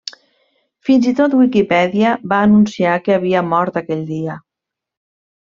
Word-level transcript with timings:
Fins 0.87 1.09
i 1.11 1.11
tot 1.19 1.35
Wikipedia 1.41 2.15
va 2.33 2.39
anunciar 2.47 2.97
que 3.05 3.15
havia 3.19 3.45
mort 3.53 3.79
aquell 3.83 4.03
dia. 4.09 4.41